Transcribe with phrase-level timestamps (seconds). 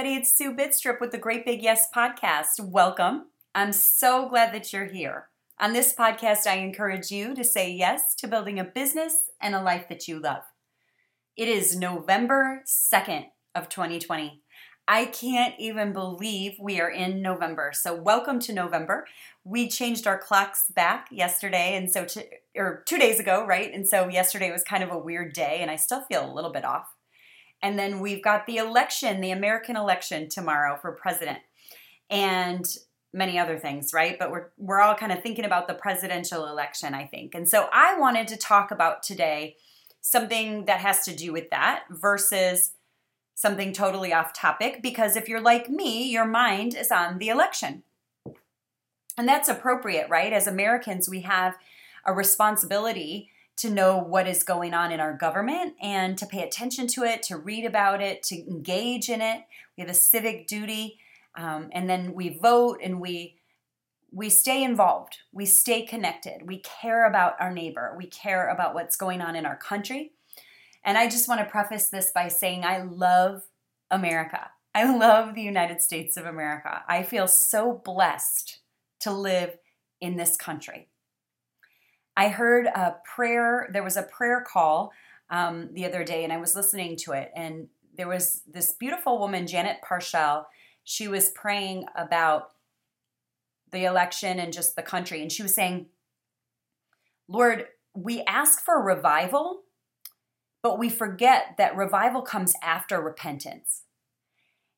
[0.00, 0.18] everybody.
[0.18, 2.58] It's Sue Bidstrup with the Great Big Yes podcast.
[2.58, 3.26] Welcome.
[3.54, 5.26] I'm so glad that you're here.
[5.58, 9.60] On this podcast, I encourage you to say yes to building a business and a
[9.60, 10.44] life that you love.
[11.36, 14.42] It is November 2nd of 2020.
[14.88, 17.72] I can't even believe we are in November.
[17.74, 19.06] So, welcome to November.
[19.44, 22.24] We changed our clocks back yesterday, and so, to,
[22.56, 23.70] or two days ago, right?
[23.70, 26.52] And so, yesterday was kind of a weird day, and I still feel a little
[26.52, 26.86] bit off.
[27.62, 31.40] And then we've got the election, the American election tomorrow for president,
[32.08, 32.64] and
[33.12, 34.18] many other things, right?
[34.18, 37.34] But we're we're all kind of thinking about the presidential election, I think.
[37.34, 39.56] And so I wanted to talk about today
[40.00, 42.72] something that has to do with that versus
[43.34, 47.82] something totally off topic because if you're like me, your mind is on the election.
[49.16, 50.32] And that's appropriate, right?
[50.32, 51.56] As Americans, we have
[52.06, 53.30] a responsibility
[53.60, 57.22] to know what is going on in our government and to pay attention to it,
[57.24, 59.42] to read about it, to engage in it.
[59.76, 60.98] We have a civic duty,
[61.34, 63.36] um, and then we vote and we
[64.12, 65.18] we stay involved.
[65.32, 66.48] We stay connected.
[66.48, 67.94] We care about our neighbor.
[67.96, 70.12] We care about what's going on in our country.
[70.82, 73.42] And I just want to preface this by saying I love
[73.88, 74.50] America.
[74.74, 76.82] I love the United States of America.
[76.88, 78.58] I feel so blessed
[79.00, 79.58] to live
[80.00, 80.88] in this country.
[82.20, 84.92] I heard a prayer, there was a prayer call
[85.30, 87.32] um, the other day, and I was listening to it.
[87.34, 90.44] And there was this beautiful woman, Janet Parshall.
[90.84, 92.48] She was praying about
[93.72, 95.22] the election and just the country.
[95.22, 95.86] And she was saying,
[97.26, 99.62] Lord, we ask for revival,
[100.62, 103.84] but we forget that revival comes after repentance.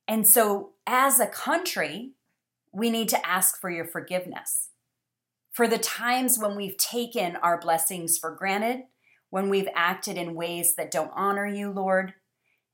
[0.07, 2.13] And so, as a country,
[2.73, 4.69] we need to ask for your forgiveness
[5.53, 8.85] for the times when we've taken our blessings for granted,
[9.31, 12.15] when we've acted in ways that don't honor you, Lord.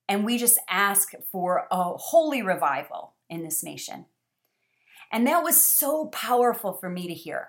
[0.08, 4.06] And we just ask for a holy revival in this nation.
[5.12, 7.48] And that was so powerful for me to hear.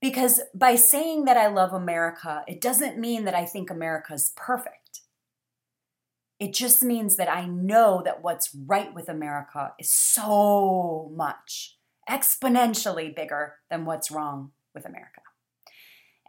[0.00, 4.32] Because by saying that I love America, it doesn't mean that I think America is
[4.36, 5.00] perfect.
[6.38, 11.76] It just means that I know that what's right with America is so much
[12.08, 15.22] exponentially bigger than what's wrong with America.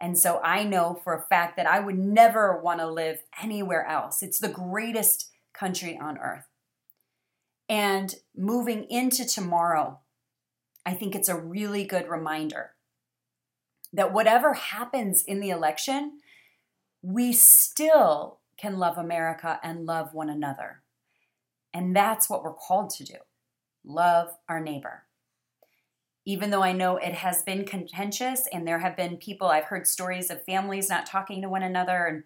[0.00, 3.86] And so I know for a fact that I would never want to live anywhere
[3.86, 4.22] else.
[4.22, 6.46] It's the greatest country on earth.
[7.68, 9.98] And moving into tomorrow,
[10.86, 12.70] I think it's a really good reminder
[13.92, 16.20] that whatever happens in the election,
[17.02, 20.82] we still can love America and love one another.
[21.74, 23.16] And that's what we're called to do
[23.84, 25.04] love our neighbor
[26.28, 29.86] even though I know it has been contentious and there have been people, I've heard
[29.86, 32.24] stories of families not talking to one another and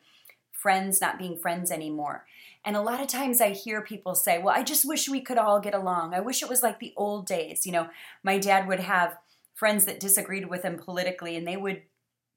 [0.51, 2.27] friends not being friends anymore.
[2.65, 5.39] And a lot of times I hear people say, Well, I just wish we could
[5.39, 6.15] all get along.
[6.15, 7.65] I wish it was like the old days.
[7.65, 7.91] You know,
[8.25, 9.19] my dad would have
[9.55, 11.83] friends that disagreed with him politically and they would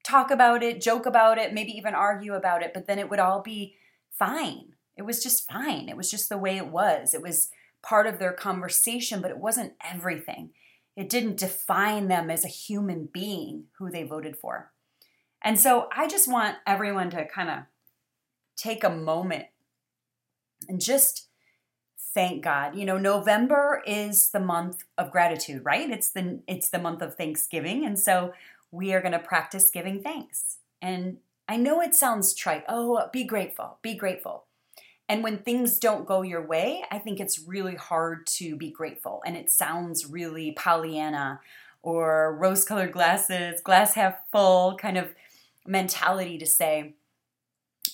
[0.04, 3.18] talk about it, joke about it, maybe even argue about it, but then it would
[3.18, 3.74] all be
[4.16, 4.74] fine.
[4.96, 5.88] It was just fine.
[5.88, 7.12] It was just the way it was.
[7.12, 7.50] It was
[7.82, 10.50] part of their conversation, but it wasn't everything.
[10.96, 14.72] It didn't define them as a human being who they voted for.
[15.42, 17.58] And so I just want everyone to kind of
[18.56, 19.46] take a moment
[20.68, 21.28] and just
[22.14, 22.74] thank God.
[22.74, 25.90] You know, November is the month of gratitude, right?
[25.90, 28.32] It's the it's the month of Thanksgiving, and so
[28.70, 30.58] we are going to practice giving thanks.
[30.80, 32.64] And I know it sounds trite.
[32.68, 33.78] Oh, be grateful.
[33.82, 34.45] Be grateful.
[35.08, 39.22] And when things don't go your way, I think it's really hard to be grateful.
[39.24, 41.40] And it sounds really Pollyanna
[41.82, 45.14] or rose colored glasses, glass half full kind of
[45.64, 46.94] mentality to say,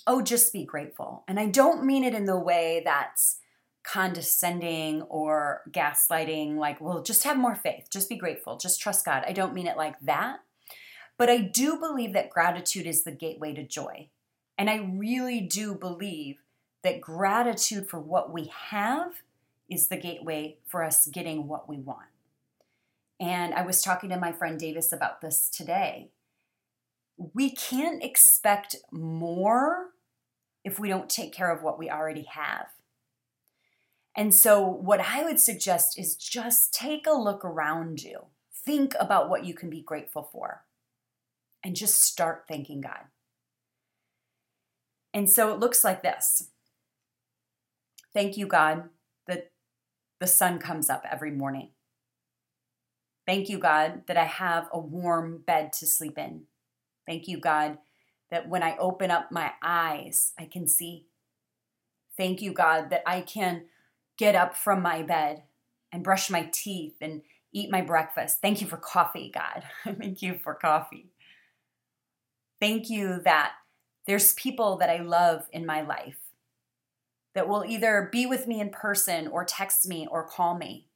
[0.07, 1.25] oh, just be grateful.
[1.29, 3.37] And I don't mean it in the way that's
[3.85, 9.25] condescending or gaslighting, like, well, just have more faith, just be grateful, just trust God.
[9.27, 10.41] I don't mean it like that.
[11.19, 14.09] But I do believe that gratitude is the gateway to joy.
[14.57, 16.39] And I really do believe
[16.83, 19.23] that gratitude for what we have
[19.69, 22.09] is the gateway for us getting what we want.
[23.21, 26.11] And I was talking to my friend Davis about this today.
[27.17, 29.91] We can't expect more
[30.65, 32.67] if we don't take care of what we already have.
[34.17, 38.27] And so, what I would suggest is just take a look around you.
[38.53, 40.65] Think about what you can be grateful for
[41.65, 43.05] and just start thanking God.
[45.15, 46.49] And so it looks like this
[48.15, 48.91] Thank you, God,
[49.27, 49.53] that
[50.21, 51.71] the sun comes up every morning.
[53.27, 56.43] Thank you, God, that I have a warm bed to sleep in.
[57.07, 57.79] Thank you, God,
[58.31, 61.07] that when I open up my eyes, I can see.
[62.17, 63.67] Thank you, God, that I can
[64.19, 65.45] get up from my bed
[65.93, 67.23] and brush my teeth and
[67.53, 68.39] eat my breakfast.
[68.43, 69.65] Thank you for coffee, God.
[69.99, 71.11] Thank you for coffee.
[72.61, 73.53] Thank you that
[74.07, 76.17] there's people that I love in my life
[77.35, 80.89] that will either be with me in person or text me or call me.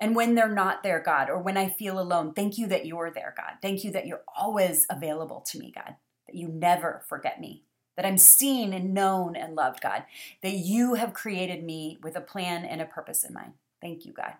[0.00, 3.10] And when they're not there, God, or when I feel alone, thank you that you're
[3.10, 3.54] there, God.
[3.60, 5.96] Thank you that you're always available to me, God,
[6.26, 7.64] that you never forget me,
[7.96, 10.04] that I'm seen and known and loved, God,
[10.42, 13.54] that you have created me with a plan and a purpose in mind.
[13.82, 14.34] Thank you, God.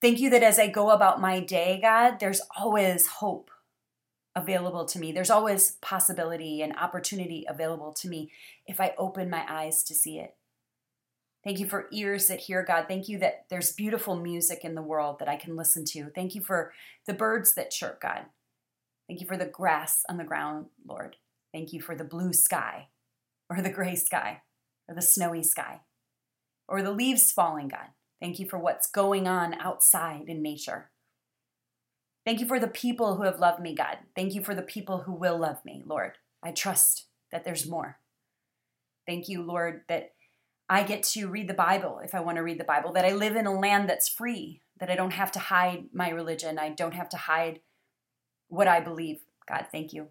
[0.00, 3.51] Thank you that as I go about my day, God, there's always hope
[4.34, 5.12] available to me.
[5.12, 8.30] There's always possibility and opportunity available to me
[8.66, 10.34] if I open my eyes to see it.
[11.44, 12.86] Thank you for ears that hear God.
[12.86, 16.10] Thank you that there's beautiful music in the world that I can listen to.
[16.14, 16.72] Thank you for
[17.06, 18.26] the birds that chirp, God.
[19.08, 21.16] Thank you for the grass on the ground, Lord.
[21.52, 22.88] Thank you for the blue sky
[23.50, 24.42] or the gray sky
[24.88, 25.80] or the snowy sky
[26.68, 27.88] or the leaves falling, God.
[28.20, 30.91] Thank you for what's going on outside in nature.
[32.24, 33.98] Thank you for the people who have loved me, God.
[34.14, 36.12] Thank you for the people who will love me, Lord.
[36.42, 37.98] I trust that there's more.
[39.06, 40.12] Thank you, Lord, that
[40.68, 43.12] I get to read the Bible if I want to read the Bible, that I
[43.12, 46.70] live in a land that's free, that I don't have to hide my religion, I
[46.70, 47.60] don't have to hide
[48.48, 49.20] what I believe.
[49.48, 50.08] God, thank you.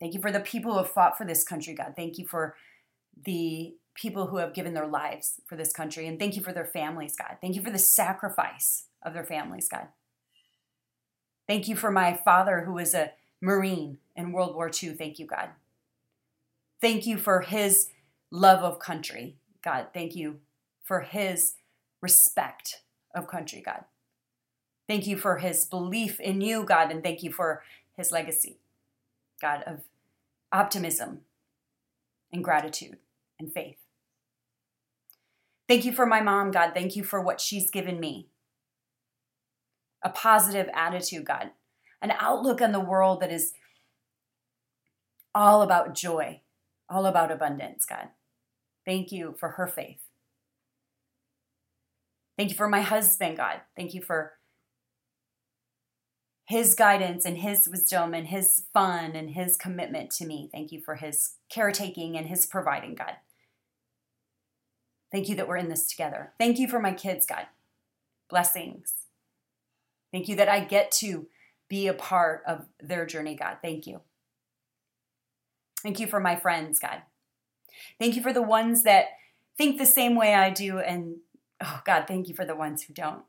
[0.00, 1.92] Thank you for the people who have fought for this country, God.
[1.94, 2.56] Thank you for
[3.24, 6.06] the people who have given their lives for this country.
[6.06, 7.36] And thank you for their families, God.
[7.40, 9.88] Thank you for the sacrifice of their families, God.
[11.52, 13.12] Thank you for my father who was a
[13.42, 14.94] Marine in World War II.
[14.94, 15.50] Thank you, God.
[16.80, 17.90] Thank you for his
[18.30, 19.88] love of country, God.
[19.92, 20.38] Thank you
[20.82, 21.56] for his
[22.00, 22.80] respect
[23.14, 23.84] of country, God.
[24.88, 27.62] Thank you for his belief in you, God, and thank you for
[27.98, 28.56] his legacy,
[29.38, 29.80] God, of
[30.52, 31.20] optimism
[32.32, 32.96] and gratitude
[33.38, 33.76] and faith.
[35.68, 36.70] Thank you for my mom, God.
[36.72, 38.30] Thank you for what she's given me
[40.02, 41.50] a positive attitude, God,
[42.00, 43.52] an outlook on the world that is
[45.34, 46.40] all about joy,
[46.88, 48.08] all about abundance, God.
[48.84, 50.00] Thank you for her faith.
[52.36, 53.60] Thank you for my husband, God.
[53.76, 54.32] Thank you for
[56.46, 60.50] his guidance and his wisdom and his fun and his commitment to me.
[60.52, 63.16] Thank you for his caretaking and his providing, God.
[65.10, 66.32] Thank you that we're in this together.
[66.38, 67.46] Thank you for my kids, God.
[68.28, 68.94] Blessings.
[70.12, 71.26] Thank you that I get to
[71.68, 73.58] be a part of their journey, God.
[73.62, 74.00] Thank you.
[75.82, 77.02] Thank you for my friends, God.
[77.98, 79.06] Thank you for the ones that
[79.56, 80.78] think the same way I do.
[80.78, 81.16] And
[81.62, 83.22] oh, God, thank you for the ones who don't.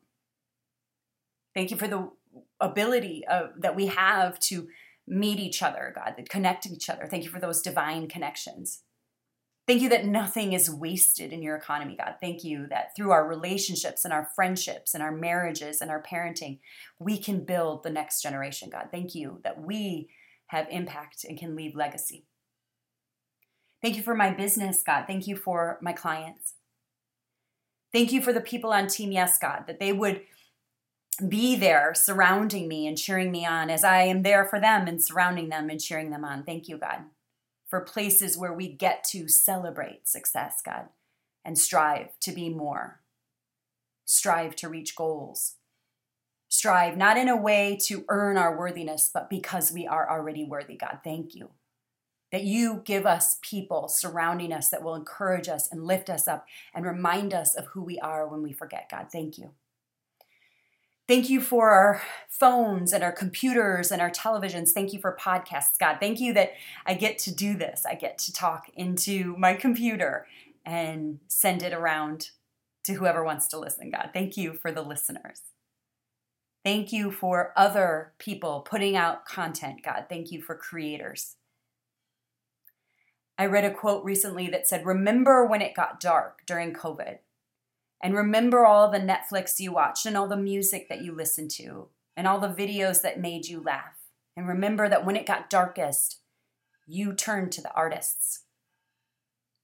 [1.54, 2.12] Thank you for the
[2.60, 4.68] ability of, that we have to
[5.08, 7.08] meet each other, God, that connect to each other.
[7.08, 8.82] Thank you for those divine connections.
[9.66, 12.16] Thank you that nothing is wasted in your economy, God.
[12.20, 16.60] Thank you that through our relationships and our friendships and our marriages and our parenting,
[17.00, 18.90] we can build the next generation, God.
[18.92, 20.10] Thank you that we
[20.48, 22.26] have impact and can leave legacy.
[23.82, 25.06] Thank you for my business, God.
[25.08, 26.56] Thank you for my clients.
[27.94, 30.22] Thank you for the people on Team Yes, God, that they would
[31.30, 35.02] be there surrounding me and cheering me on as I am there for them and
[35.02, 36.44] surrounding them and cheering them on.
[36.44, 37.04] Thank you, God
[37.74, 40.90] for places where we get to celebrate success, God,
[41.44, 43.02] and strive to be more.
[44.06, 45.56] Strive to reach goals.
[46.50, 50.76] Strive not in a way to earn our worthiness, but because we are already worthy,
[50.76, 51.00] God.
[51.04, 51.50] Thank you.
[52.32, 56.46] That you give us people surrounding us that will encourage us and lift us up
[56.76, 59.08] and remind us of who we are when we forget, God.
[59.12, 59.50] Thank you.
[61.06, 64.70] Thank you for our phones and our computers and our televisions.
[64.70, 65.98] Thank you for podcasts, God.
[66.00, 66.54] Thank you that
[66.86, 67.86] I get to do this.
[67.86, 70.28] I get to talk into my computer
[70.66, 72.30] and send it around
[72.86, 74.12] to whoever wants to listen, God.
[74.14, 75.42] Thank you for the listeners.
[76.64, 80.06] Thank you for other people putting out content, God.
[80.08, 81.36] Thank you for creators.
[83.38, 87.18] I read a quote recently that said, Remember when it got dark during COVID
[88.04, 91.88] and remember all the Netflix you watched and all the music that you listened to
[92.18, 93.96] and all the videos that made you laugh.
[94.36, 96.20] And remember that when it got darkest,
[96.86, 98.42] you turned to the artists.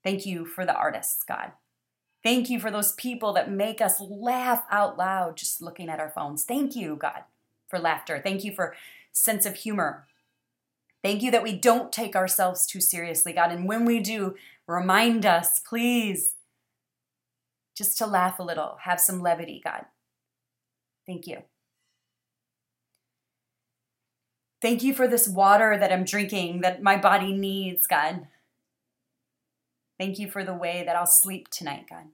[0.06, 1.52] Thank you for the artists, God.
[2.24, 6.10] Thank you for those people that make us laugh out loud just looking at our
[6.10, 6.46] phones.
[6.46, 7.24] Thank you, God,
[7.68, 8.22] for laughter.
[8.24, 8.74] Thank you for
[9.12, 10.08] sense of humor.
[11.04, 13.52] Thank you that we don't take ourselves too seriously, God.
[13.52, 16.36] And when we do, remind us, please,
[17.80, 19.86] just to laugh a little, have some levity, God.
[21.08, 21.44] Thank you.
[24.62, 28.28] Thank you for this water that I'm drinking that my body needs, God.
[29.98, 32.08] Thank you for the way that I'll sleep tonight, God.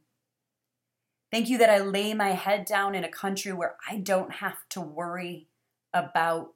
[1.31, 4.69] Thank you that I lay my head down in a country where I don't have
[4.69, 5.47] to worry
[5.95, 6.53] about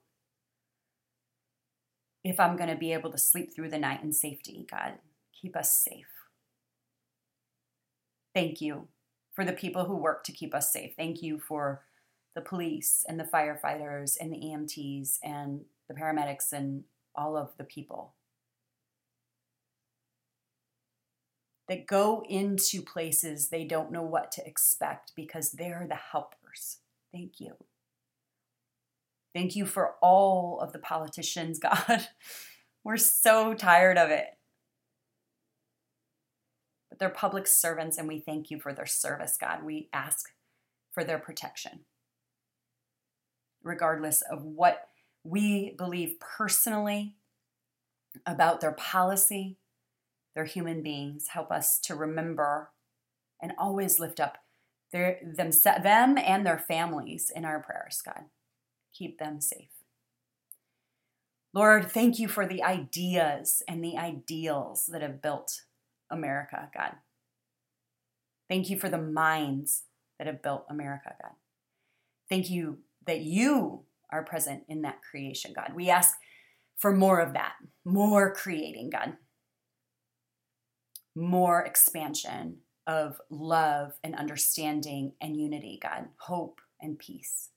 [2.22, 4.68] if I'm going to be able to sleep through the night in safety.
[4.70, 4.94] God,
[5.32, 6.06] keep us safe.
[8.32, 8.86] Thank you
[9.32, 10.94] for the people who work to keep us safe.
[10.96, 11.82] Thank you for
[12.34, 16.84] the police and the firefighters and the EMTs and the paramedics and
[17.14, 18.14] all of the people
[21.70, 26.78] that go into places they don't know what to expect because they're the helpers.
[27.12, 27.54] Thank you.
[29.32, 32.08] Thank you for all of the politicians, God.
[32.82, 34.26] We're so tired of it.
[37.00, 39.64] They're public servants, and we thank you for their service, God.
[39.64, 40.34] We ask
[40.92, 41.80] for their protection,
[43.62, 44.88] regardless of what
[45.24, 47.14] we believe personally
[48.26, 49.56] about their policy,
[50.34, 51.28] they're human beings.
[51.28, 52.70] Help us to remember
[53.40, 54.38] and always lift up
[54.92, 55.50] their, them,
[55.82, 58.24] them and their families in our prayers, God.
[58.92, 59.70] Keep them safe.
[61.54, 65.62] Lord, thank you for the ideas and the ideals that have built
[66.10, 66.92] America, God.
[68.48, 69.84] Thank you for the minds
[70.18, 71.32] that have built America, God.
[72.28, 75.72] Thank you that you are present in that creation, God.
[75.74, 76.16] We ask
[76.76, 79.14] for more of that, more creating, God
[81.14, 87.50] more expansion of love and understanding and unity, God, hope and peace.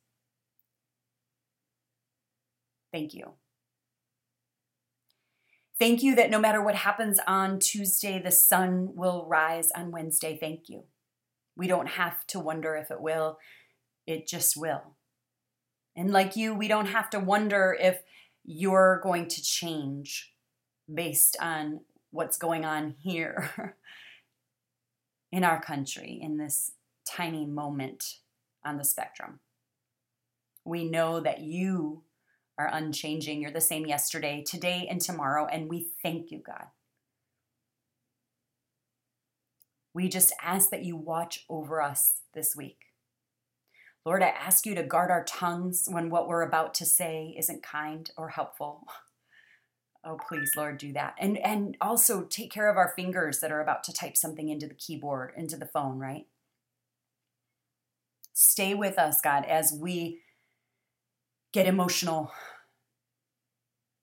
[2.92, 3.34] Thank you.
[5.80, 10.38] Thank you that no matter what happens on Tuesday, the sun will rise on Wednesday.
[10.40, 10.84] Thank you.
[11.56, 13.38] We don't have to wonder if it will,
[14.06, 14.96] it just will.
[15.96, 18.02] And like you, we don't have to wonder if
[18.44, 20.34] you're going to change
[20.92, 23.50] based on what's going on here
[25.32, 26.72] in our country in this
[27.08, 28.18] tiny moment
[28.66, 29.40] on the spectrum.
[30.66, 32.04] We know that you
[32.58, 33.42] are unchanging.
[33.42, 36.68] You're the same yesterday, today, and tomorrow, and we thank you, God.
[39.94, 42.80] We just ask that you watch over us this week.
[44.06, 47.64] Lord, I ask you to guard our tongues when what we're about to say isn't
[47.64, 48.88] kind or helpful.
[50.06, 51.16] Oh, please, Lord, do that.
[51.18, 54.68] And and also take care of our fingers that are about to type something into
[54.68, 56.28] the keyboard, into the phone, right?
[58.34, 60.20] Stay with us, God, as we
[61.54, 62.32] get emotional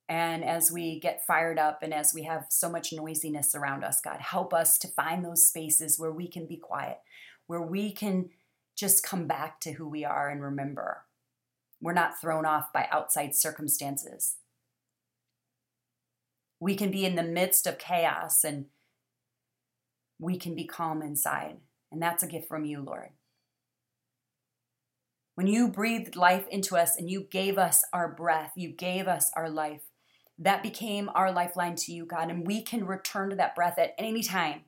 [0.09, 4.01] and as we get fired up and as we have so much noisiness around us,
[4.01, 6.99] God, help us to find those spaces where we can be quiet,
[7.47, 8.31] where we can
[8.75, 11.03] just come back to who we are and remember.
[11.81, 14.37] We're not thrown off by outside circumstances
[16.61, 18.67] we can be in the midst of chaos and
[20.19, 21.57] we can be calm inside.
[21.91, 23.09] And that's a gift from you, Lord.
[25.41, 29.31] When you breathed life into us and you gave us our breath, you gave us
[29.35, 29.81] our life,
[30.39, 32.29] that became our lifeline to you, God.
[32.29, 34.65] And we can return to that breath at any time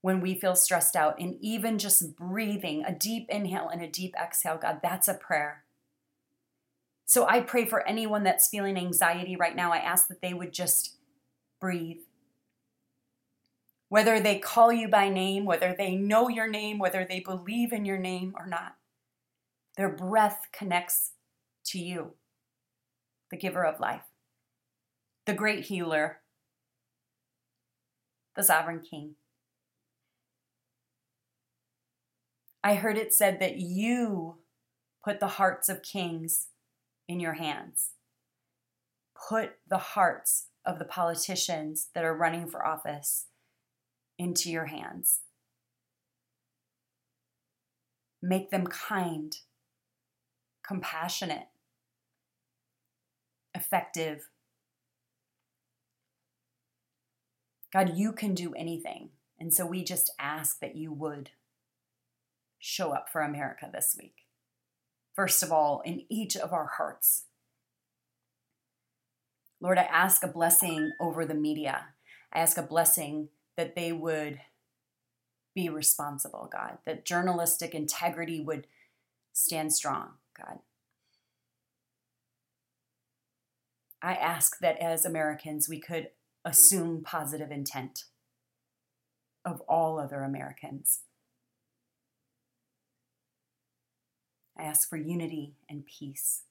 [0.00, 1.20] when we feel stressed out.
[1.20, 5.64] And even just breathing a deep inhale and a deep exhale, God, that's a prayer.
[7.04, 9.70] So I pray for anyone that's feeling anxiety right now.
[9.70, 10.96] I ask that they would just
[11.60, 12.00] breathe.
[13.90, 17.84] Whether they call you by name, whether they know your name, whether they believe in
[17.84, 18.76] your name or not,
[19.76, 21.12] their breath connects
[21.66, 22.14] to you,
[23.30, 24.04] the giver of life,
[25.26, 26.20] the great healer,
[28.36, 29.14] the sovereign king.
[32.62, 34.38] I heard it said that you
[35.04, 36.48] put the hearts of kings
[37.06, 37.90] in your hands.
[39.28, 43.26] Put the hearts of the politicians that are running for office
[44.18, 45.20] into your hands.
[48.22, 49.36] Make them kind,
[50.66, 51.48] compassionate,
[53.54, 54.28] effective.
[57.72, 59.10] God, you can do anything.
[59.38, 61.30] And so we just ask that you would
[62.58, 64.24] show up for America this week.
[65.14, 67.24] First of all, in each of our hearts.
[69.60, 71.86] Lord, I ask a blessing over the media.
[72.32, 74.40] I ask a blessing that they would
[75.54, 78.66] be responsible, God, that journalistic integrity would
[79.32, 80.58] stand strong, God.
[84.02, 86.08] I ask that as Americans, we could
[86.44, 88.04] assume positive intent
[89.44, 91.00] of all other Americans.
[94.58, 96.42] I ask for unity and peace.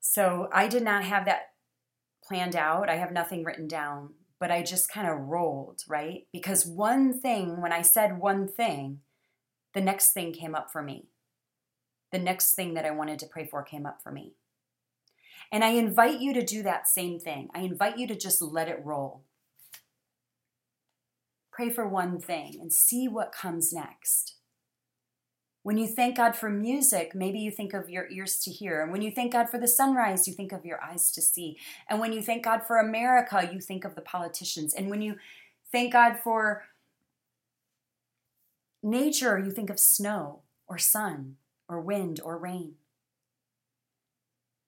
[0.00, 1.50] So I did not have that
[2.24, 2.88] planned out.
[2.88, 6.26] I have nothing written down, but I just kind of rolled, right?
[6.32, 9.00] Because one thing, when I said one thing,
[9.74, 11.08] the next thing came up for me.
[12.12, 14.34] The next thing that I wanted to pray for came up for me.
[15.52, 17.48] And I invite you to do that same thing.
[17.54, 19.24] I invite you to just let it roll.
[21.52, 24.35] Pray for one thing and see what comes next.
[25.66, 28.82] When you thank God for music, maybe you think of your ears to hear.
[28.82, 31.58] And when you thank God for the sunrise, you think of your eyes to see.
[31.90, 34.74] And when you thank God for America, you think of the politicians.
[34.74, 35.16] And when you
[35.72, 36.62] thank God for
[38.80, 41.34] nature, you think of snow or sun
[41.68, 42.74] or wind or rain.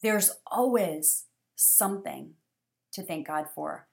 [0.03, 2.33] There's always something
[2.91, 3.88] to thank God for.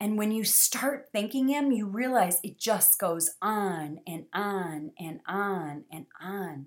[0.00, 5.20] And when you start thanking Him, you realize it just goes on and on and
[5.28, 6.66] on and on.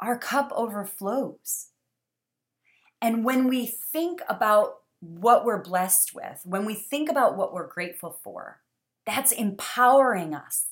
[0.00, 1.68] Our cup overflows.
[3.02, 7.68] And when we think about what we're blessed with, when we think about what we're
[7.68, 8.62] grateful for,
[9.04, 10.66] that's empowering us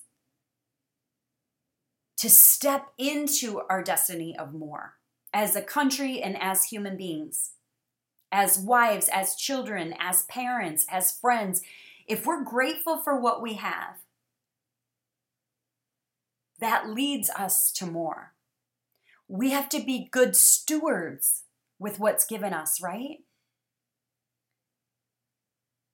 [2.17, 4.95] to step into our destiny of more
[5.35, 7.51] as a country and as human beings
[8.31, 11.63] as wives, as children, as parents, as friends,
[12.07, 13.99] if we're grateful for what we have,
[16.61, 18.33] that leads us to more.
[19.29, 21.43] We have to be good stewards
[21.79, 23.19] with what's given us, right?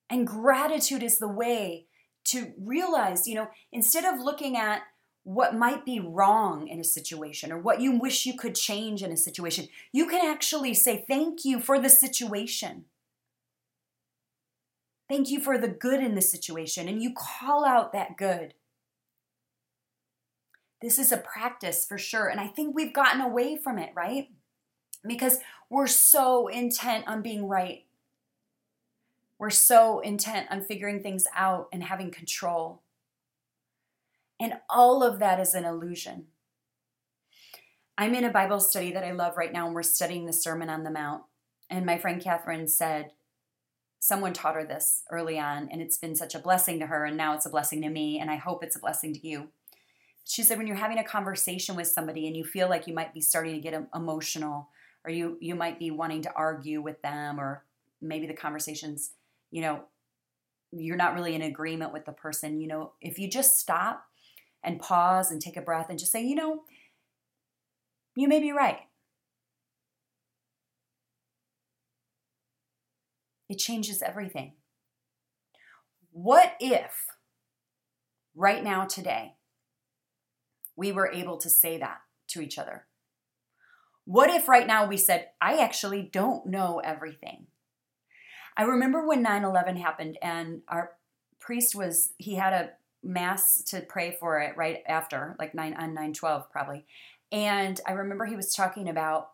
[0.08, 1.86] And gratitude is the way
[2.24, 4.82] to realize, you know, instead of looking at
[5.24, 9.12] what might be wrong in a situation or what you wish you could change in
[9.12, 12.86] a situation, you can actually say, Thank you for the situation.
[15.08, 16.88] Thank you for the good in the situation.
[16.88, 18.54] And you call out that good.
[20.80, 22.28] This is a practice for sure.
[22.28, 24.28] And I think we've gotten away from it, right?
[25.06, 27.84] Because we're so intent on being right.
[29.38, 32.82] We're so intent on figuring things out and having control.
[34.40, 36.26] And all of that is an illusion.
[37.98, 40.70] I'm in a Bible study that I love right now, and we're studying the Sermon
[40.70, 41.24] on the Mount.
[41.68, 43.12] And my friend Catherine said,
[44.00, 47.18] someone taught her this early on, and it's been such a blessing to her, and
[47.18, 49.48] now it's a blessing to me, and I hope it's a blessing to you.
[50.24, 53.12] She said, when you're having a conversation with somebody and you feel like you might
[53.12, 54.70] be starting to get emotional,
[55.04, 57.64] or you you might be wanting to argue with them, or
[58.00, 59.10] maybe the conversation's,
[59.50, 59.82] you know,
[60.72, 64.06] you're not really in agreement with the person, you know, if you just stop
[64.62, 66.62] and pause and take a breath and just say, you know,
[68.14, 68.80] you may be right.
[73.48, 74.52] It changes everything.
[76.12, 77.06] What if
[78.34, 79.34] right now, today,
[80.76, 82.86] we were able to say that to each other?
[84.04, 87.46] What if right now we said, I actually don't know everything?
[88.56, 90.92] I remember when 9 11 happened and our
[91.38, 92.70] priest was, he had a
[93.02, 96.86] mass to pray for it right after, like nine on nine twelve probably.
[97.32, 99.30] And I remember he was talking about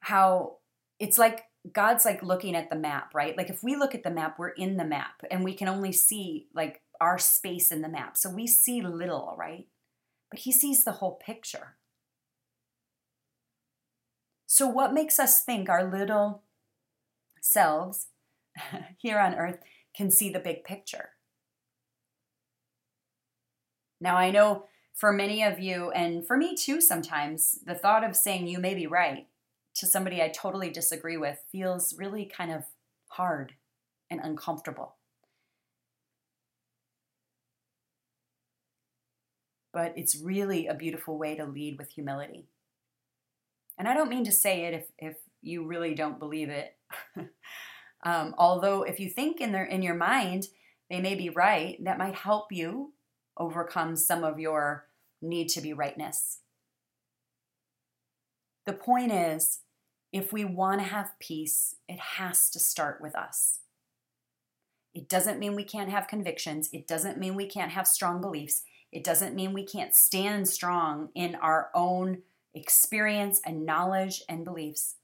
[0.00, 0.58] how
[0.98, 3.36] it's like God's like looking at the map, right?
[3.36, 5.92] Like if we look at the map, we're in the map and we can only
[5.92, 8.16] see like our space in the map.
[8.16, 9.66] So we see little, right?
[10.30, 11.76] But he sees the whole picture.
[14.46, 16.42] So what makes us think our little
[17.40, 18.08] selves
[18.98, 19.58] here on earth
[19.96, 21.10] can see the big picture?
[24.02, 28.16] Now, I know for many of you, and for me too, sometimes, the thought of
[28.16, 29.28] saying you may be right
[29.76, 32.64] to somebody I totally disagree with feels really kind of
[33.10, 33.52] hard
[34.10, 34.96] and uncomfortable.
[39.72, 42.48] But it's really a beautiful way to lead with humility.
[43.78, 46.76] And I don't mean to say it if, if you really don't believe it.
[48.02, 50.48] um, although, if you think in, their, in your mind
[50.90, 52.92] they may be right, that might help you
[53.36, 54.86] overcome some of your
[55.20, 56.38] need to be rightness.
[58.66, 59.60] The point is,
[60.12, 63.60] if we want to have peace, it has to start with us.
[64.94, 66.68] It doesn't mean we can't have convictions.
[66.72, 68.62] It doesn't mean we can't have strong beliefs.
[68.92, 72.18] It doesn't mean we can't stand strong in our own
[72.54, 74.96] experience and knowledge and beliefs.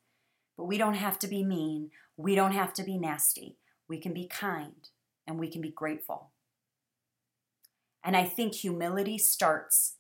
[0.59, 1.91] But we don't have to be mean.
[2.19, 3.57] We don't have to be nasty.
[3.89, 4.91] We can be kind
[5.27, 6.33] and we can be grateful.
[8.09, 9.97] And I think humility starts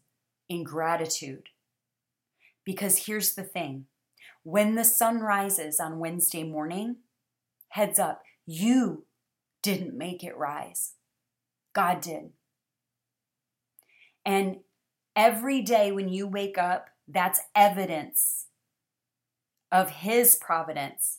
[0.49, 1.51] in gratitude.
[2.65, 3.85] Because here's the thing
[4.43, 6.97] when the sun rises on Wednesday morning,
[7.69, 9.05] heads up, you
[9.63, 10.95] didn't make it rise,
[11.75, 12.31] God did.
[14.25, 14.61] And
[15.15, 18.47] every day when you wake up, that's evidence
[19.71, 21.19] of His providence.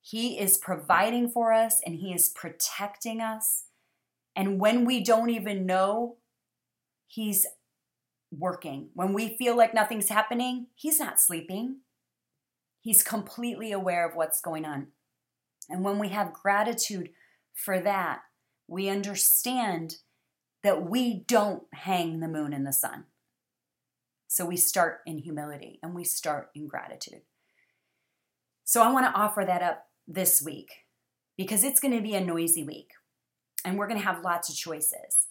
[0.00, 3.66] He is providing for us and He is protecting us.
[4.36, 6.16] And when we don't even know,
[7.06, 7.46] He's
[8.30, 8.90] working.
[8.94, 11.78] When we feel like nothing's happening, He's not sleeping.
[12.80, 14.88] He's completely aware of what's going on.
[15.68, 17.10] And when we have gratitude
[17.54, 18.20] for that,
[18.66, 19.96] we understand
[20.62, 23.04] that we don't hang the moon in the sun.
[24.28, 27.22] So we start in humility and we start in gratitude.
[28.64, 30.70] So I want to offer that up this week
[31.36, 32.90] because it's going to be a noisy week
[33.64, 35.26] and we're going to have lots of choices.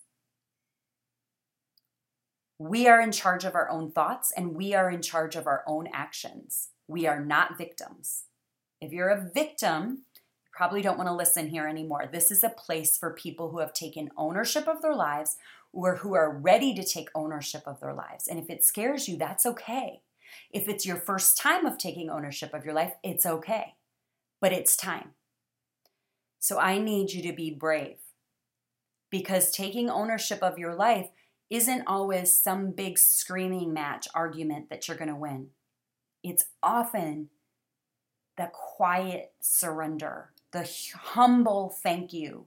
[2.58, 5.64] We are in charge of our own thoughts and we are in charge of our
[5.66, 6.70] own actions.
[6.88, 8.24] We are not victims.
[8.82, 12.10] If you're a victim, you probably don't want to listen here anymore.
[12.12, 15.38] This is a place for people who have taken ownership of their lives
[15.72, 18.28] or who are ready to take ownership of their lives.
[18.28, 20.02] And if it scares you, that's okay.
[20.52, 23.76] If it's your first time of taking ownership of your life, it's okay.
[24.42, 25.12] But it's time.
[26.40, 27.98] So I need you to be brave
[29.10, 31.10] because taking ownership of your life
[31.50, 35.48] isn't always some big screaming match argument that you're going to win.
[36.24, 37.30] It's often
[38.38, 42.46] the quiet surrender, the humble thank you.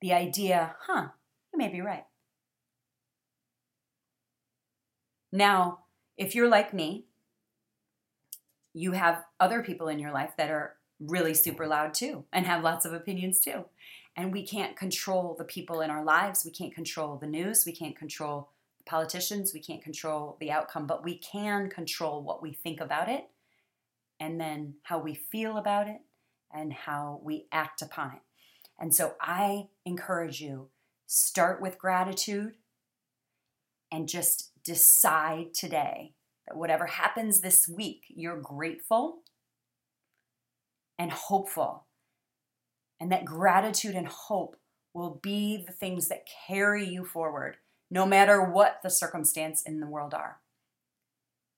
[0.00, 1.08] The idea, huh,
[1.52, 2.04] you may be right.
[5.32, 5.80] Now,
[6.16, 7.04] if you're like me,
[8.74, 12.62] you have other people in your life that are really super loud too and have
[12.62, 13.64] lots of opinions too.
[14.18, 16.44] And we can't control the people in our lives.
[16.44, 17.64] We can't control the news.
[17.64, 18.50] We can't control
[18.88, 23.28] politicians, we can't control the outcome, but we can control what we think about it
[24.18, 26.00] and then how we feel about it
[26.52, 28.22] and how we act upon it.
[28.80, 30.70] And so I encourage you
[31.06, 32.54] start with gratitude
[33.92, 36.14] and just decide today
[36.46, 39.18] that whatever happens this week, you're grateful
[40.98, 41.87] and hopeful.
[43.00, 44.56] And that gratitude and hope
[44.94, 47.56] will be the things that carry you forward
[47.90, 50.40] no matter what the circumstance in the world are.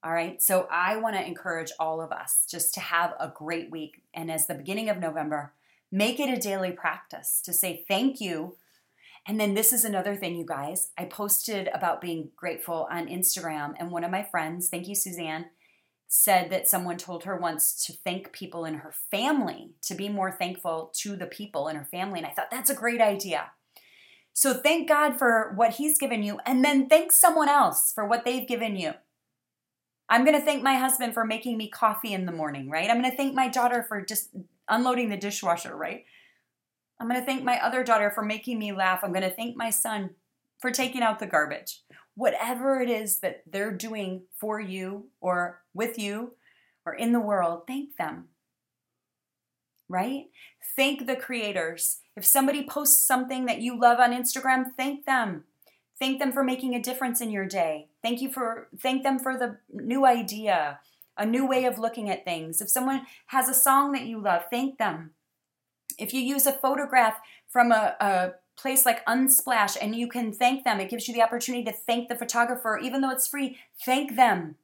[0.03, 3.69] All right, so I want to encourage all of us just to have a great
[3.69, 4.01] week.
[4.13, 5.53] And as the beginning of November,
[5.91, 8.57] make it a daily practice to say thank you.
[9.27, 10.89] And then this is another thing, you guys.
[10.97, 15.45] I posted about being grateful on Instagram, and one of my friends, thank you, Suzanne,
[16.13, 20.29] said that someone told her once to thank people in her family, to be more
[20.29, 22.19] thankful to the people in her family.
[22.19, 23.51] And I thought that's a great idea.
[24.33, 28.25] So thank God for what He's given you, and then thank someone else for what
[28.25, 28.91] they've given you.
[30.09, 32.89] I'm going to thank my husband for making me coffee in the morning, right?
[32.89, 34.35] I'm going to thank my daughter for just
[34.67, 36.03] unloading the dishwasher, right?
[36.99, 38.99] I'm going to thank my other daughter for making me laugh.
[39.01, 40.09] I'm going to thank my son
[40.59, 41.83] for taking out the garbage.
[42.15, 46.33] Whatever it is that they're doing for you or with you
[46.85, 48.27] or in the world, thank them
[49.91, 50.27] right?
[50.75, 51.97] Thank the creators.
[52.15, 55.43] If somebody posts something that you love on Instagram, thank them.
[55.99, 57.89] Thank them for making a difference in your day.
[58.01, 60.79] Thank you for thank them for the new idea,
[61.17, 62.61] a new way of looking at things.
[62.61, 65.11] If someone has a song that you love, thank them.
[65.99, 70.63] If you use a photograph from a, a place like Unsplash and you can thank
[70.63, 73.57] them, it gives you the opportunity to thank the photographer, even though it's free.
[73.85, 74.55] Thank them.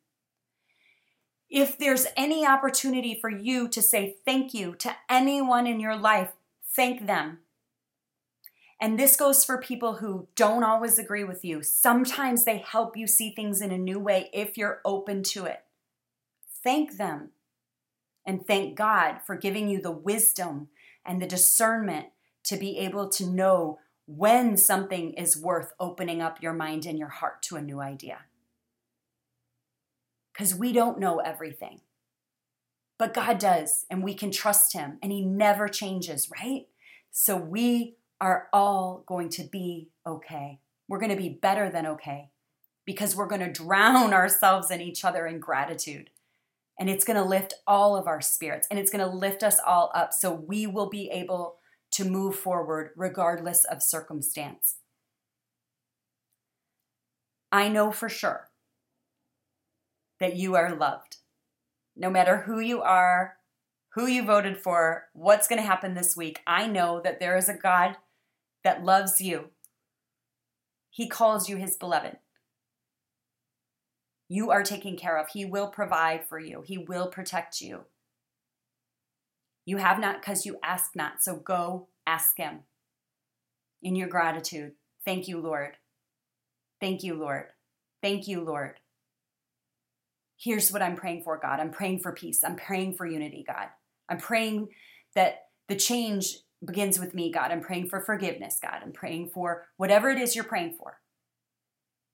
[1.50, 6.34] If there's any opportunity for you to say thank you to anyone in your life,
[6.76, 7.40] thank them.
[8.80, 11.64] And this goes for people who don't always agree with you.
[11.64, 15.64] Sometimes they help you see things in a new way if you're open to it.
[16.64, 17.30] Thank them.
[18.26, 20.68] And thank God for giving you the wisdom
[21.06, 22.08] and the discernment
[22.44, 27.08] to be able to know when something is worth opening up your mind and your
[27.08, 28.20] heart to a new idea
[30.38, 31.82] because we don't know everything.
[33.00, 36.68] But God does, and we can trust Him, and He never changes, right?
[37.12, 40.60] So we are all going to be okay.
[40.88, 42.30] We're going to be better than okay
[42.86, 46.10] because we're going to drown ourselves in each other in gratitude.
[46.80, 49.60] And it's going to lift all of our spirits and it's going to lift us
[49.66, 51.58] all up so we will be able
[51.92, 54.76] to move forward regardless of circumstance.
[57.52, 58.47] I know for sure
[60.20, 61.18] that you are loved.
[61.96, 63.38] No matter who you are,
[63.94, 67.50] who you voted for, what's going to happen this week, I know that there is
[67.50, 67.98] a God
[68.64, 69.50] that loves you.
[70.90, 72.18] He calls you his beloved.
[74.30, 75.30] You are taken care of.
[75.30, 77.86] He will provide for you, He will protect you.
[79.66, 81.22] You have not because you ask not.
[81.24, 82.62] So go ask Him
[83.82, 84.74] in your gratitude.
[85.06, 85.78] Thank you, Lord.
[86.82, 87.46] Thank you, Lord.
[88.02, 88.76] Thank you, Lord.
[90.38, 91.60] Here's what I'm praying for, God.
[91.60, 92.44] I'm praying for peace.
[92.44, 93.68] I'm praying for unity, God.
[94.08, 94.70] I'm praying
[95.16, 97.52] that the change begins with me, God.
[97.52, 98.82] I'm praying for forgiveness, God.
[98.84, 101.00] I'm praying for whatever it is you're praying for.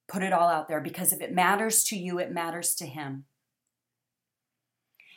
[0.08, 3.26] Put it all out there because if it matters to you, it matters to Him.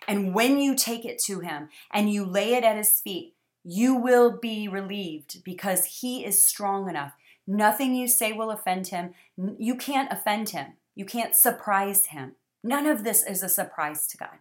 [0.08, 3.94] And when you take it to Him and you lay it at His feet, you
[3.96, 7.14] will be relieved because He is strong enough.
[7.46, 9.14] Nothing you say will offend Him.
[9.36, 12.36] You can't offend Him, you can't surprise Him.
[12.66, 14.38] None of this is a surprise to God.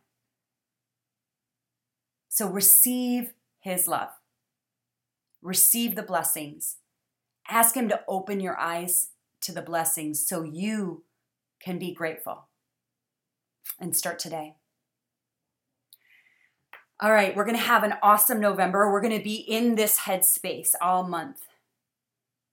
[2.27, 4.09] So receive His love,
[5.43, 6.77] receive the blessings.
[7.47, 9.09] Ask Him to open your eyes
[9.41, 11.03] to the blessings so you
[11.61, 12.47] can be grateful.
[13.79, 14.55] And start today.
[16.99, 18.91] All right, we're going to have an awesome November.
[18.91, 21.41] We're going to be in this headspace all month.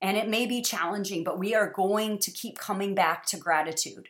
[0.02, 4.08] And it may be challenging, but we are going to keep coming back to gratitude.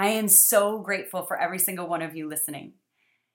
[0.00, 2.72] I am so grateful for every single one of you listening.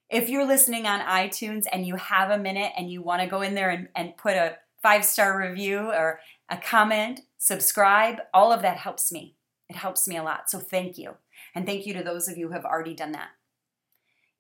[0.10, 3.44] If you're listening on iTunes and you have a minute and you want to go
[3.44, 8.64] in there and, and put a five star review or a comment, subscribe, all of
[8.64, 9.36] that helps me.
[9.70, 10.50] It helps me a lot.
[10.50, 11.14] So thank you.
[11.54, 13.30] And thank you to those of you who have already done that.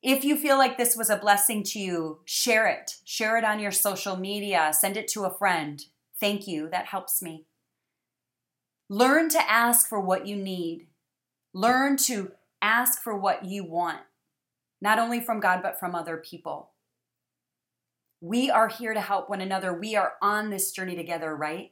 [0.02, 2.96] If you feel like this was a blessing to you, share it.
[3.04, 4.72] Share it on your social media.
[4.74, 5.80] Send it to a friend.
[6.20, 6.70] Thank you.
[6.72, 7.46] That helps me.
[8.90, 10.88] Learn to ask for what you need.
[11.56, 14.02] Learn to ask for what you want,
[14.80, 16.70] not only from God, but from other people.
[18.22, 19.74] We are here to help one another.
[19.74, 21.72] We are on this journey together, right?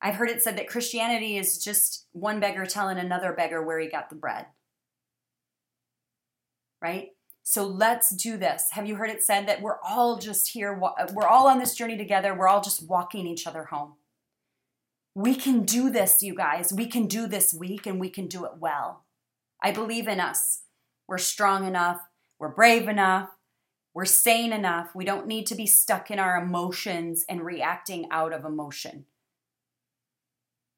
[0.00, 3.88] I've heard it said that Christianity is just one beggar telling another beggar where he
[3.88, 4.46] got the bread
[6.84, 7.12] right?
[7.42, 8.68] So let's do this.
[8.72, 10.78] Have you heard it said that we're all just here,
[11.14, 13.94] we're all on this journey together, we're all just walking each other home?
[15.14, 16.72] We can do this, you guys.
[16.72, 19.04] We can do this week and we can do it well.
[19.62, 20.62] I believe in us.
[21.06, 22.00] We're strong enough,
[22.38, 23.28] we're brave enough,
[23.94, 24.94] we're sane enough.
[24.94, 29.04] We don't need to be stuck in our emotions and reacting out of emotion.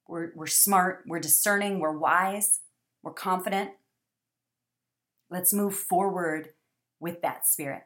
[0.06, 2.60] We're, we're smart, we're discerning, we're wise,
[3.02, 3.70] we're confident.
[5.30, 6.50] Let's move forward
[7.00, 7.84] with that spirit.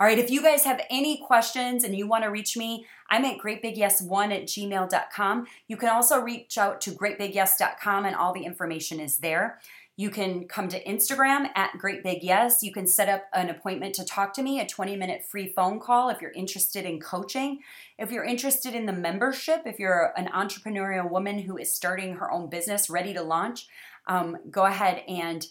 [0.00, 3.26] All right, if you guys have any questions and you want to reach me, I'm
[3.26, 5.46] at greatbigyes1 at gmail.com.
[5.68, 9.60] You can also reach out to greatbigyes.com and all the information is there.
[9.98, 12.62] You can come to Instagram at greatbigyes.
[12.62, 15.78] You can set up an appointment to talk to me, a 20 minute free phone
[15.78, 17.58] call if you're interested in coaching.
[17.98, 22.32] If you're interested in the membership, if you're an entrepreneurial woman who is starting her
[22.32, 23.66] own business, ready to launch,
[24.06, 25.46] um, go ahead and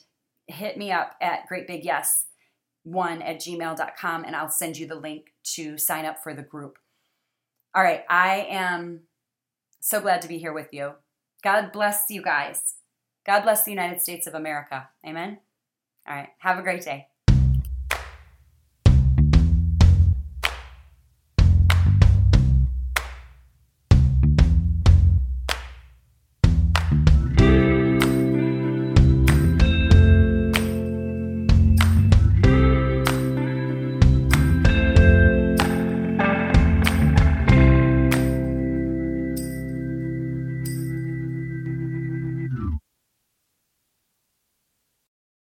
[0.48, 2.24] hit me up at greatbigyes
[2.92, 6.78] one at gmail.com and I'll send you the link to sign up for the group.
[7.76, 9.02] All right, I am
[9.80, 10.94] so glad to be here with you.
[11.44, 12.76] God bless you guys.
[13.26, 14.90] God bless the United States of America.
[15.06, 15.40] Amen.
[16.08, 17.08] All right, have a great day.